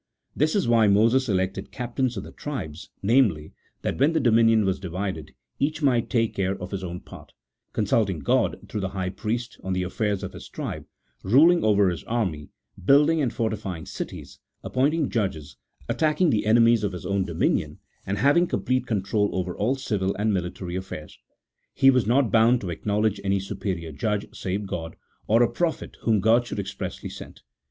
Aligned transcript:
This 0.35 0.55
is 0.55 0.67
why 0.67 0.87
Moses 0.87 1.29
elected 1.29 1.71
captains 1.71 2.17
of 2.17 2.23
the 2.23 2.31
tribes— 2.31 2.89
namely, 3.03 3.53
that 3.83 3.99
when 3.99 4.13
the 4.13 4.19
dominion 4.19 4.65
was 4.65 4.79
divided, 4.79 5.35
each 5.59 5.83
might 5.83 6.09
take 6.09 6.33
care 6.33 6.59
of 6.59 6.71
his 6.71 6.83
own 6.83 7.01
part; 7.01 7.33
consulting 7.71 8.17
God 8.17 8.59
through 8.67 8.81
the 8.81 8.89
high 8.97 9.11
priest 9.11 9.59
on 9.63 9.73
the 9.73 9.83
affairs 9.83 10.23
of 10.23 10.33
his 10.33 10.49
tribe, 10.49 10.85
ruling 11.21 11.63
over 11.63 11.87
his 11.87 12.03
army, 12.05 12.49
building 12.83 13.21
and 13.21 13.31
fortifying 13.31 13.85
cities, 13.85 14.39
appointing 14.63 15.07
judges, 15.11 15.57
attacking 15.87 16.31
the 16.31 16.47
enemies 16.47 16.83
of 16.83 16.93
his 16.93 17.05
own 17.05 17.23
dominion, 17.23 17.77
and 18.03 18.17
having 18.17 18.47
complete 18.47 18.87
control 18.87 19.29
over 19.35 19.55
all 19.55 19.75
civil 19.75 20.15
and 20.15 20.33
military 20.33 20.75
affairs. 20.75 21.19
He 21.75 21.91
was 21.91 22.07
not 22.07 22.31
bound 22.31 22.59
to 22.61 22.71
acknowledge 22.71 23.21
any 23.23 23.39
superior 23.39 23.91
judge 23.91 24.35
save 24.35 24.65
God, 24.65 24.95
1 25.27 25.43
or 25.43 25.43
a 25.45 25.51
prophet 25.51 25.95
whom 26.01 26.21
God 26.21 26.47
should 26.47 26.57
expressly 26.57 27.09
send. 27.11 27.43